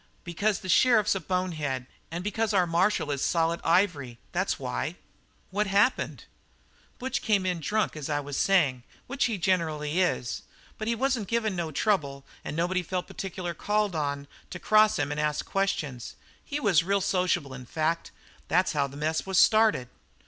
"Because 0.23 0.61
the 0.61 0.67
sheriff's 0.67 1.13
a 1.13 1.19
bonehead 1.19 1.85
and 2.09 2.23
because 2.23 2.53
our 2.55 2.65
marshal 2.65 3.11
is 3.11 3.23
solid 3.23 3.61
ivory. 3.63 4.17
That's 4.31 4.57
why." 4.57 4.95
"What 5.51 5.67
happened?" 5.67 6.23
"Butch 6.97 7.21
came 7.21 7.45
in 7.45 7.59
drunk, 7.59 7.95
as 7.95 8.09
I 8.09 8.19
was 8.19 8.35
saying, 8.35 8.81
which 9.05 9.25
he 9.25 9.37
generally 9.37 10.01
is, 10.01 10.41
but 10.79 10.87
he 10.87 10.95
wasn't 10.95 11.27
giving 11.27 11.55
no 11.55 11.69
trouble 11.69 12.09
at 12.09 12.13
all, 12.13 12.45
and 12.45 12.57
nobody 12.57 12.81
felt 12.81 13.05
particular 13.05 13.53
called 13.53 13.95
on 13.95 14.27
to 14.49 14.57
cross 14.57 14.97
him 14.97 15.11
and 15.11 15.19
ask 15.21 15.45
questions. 15.45 16.15
He 16.43 16.59
was 16.59 16.81
real 16.83 16.99
sociable, 17.01 17.53
in 17.53 17.67
fact, 17.67 18.07
and 18.09 18.15
that's 18.47 18.71
how 18.73 18.87
the 18.87 18.97
mess 18.97 19.27
was 19.27 19.37
started." 19.37 19.87